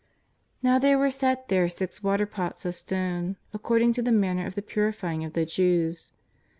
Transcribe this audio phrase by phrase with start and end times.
[0.63, 4.47] 'Now there were set there six water pots of stone, ac cording to the manner
[4.47, 6.11] of the purifying of the Jews.